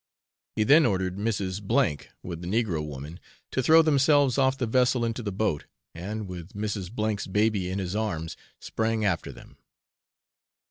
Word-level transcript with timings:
He 0.55 0.63
then 0.63 0.87
ordered 0.87 1.17
Mrs. 1.17 1.61
N, 1.61 1.97
with 2.23 2.41
the 2.41 2.47
negro 2.47 2.83
woman, 2.83 3.19
to 3.51 3.61
throw 3.61 3.83
themselves 3.83 4.39
off 4.39 4.57
the 4.57 4.65
vessel 4.65 5.05
into 5.05 5.21
the 5.21 5.31
boat, 5.31 5.65
and, 5.93 6.27
with 6.27 6.53
Mrs. 6.55 6.89
N 6.97 7.17
's 7.19 7.27
baby 7.27 7.69
in 7.69 7.77
his 7.77 7.95
arms, 7.95 8.35
sprang 8.59 9.05
after 9.05 9.31
them. 9.31 9.57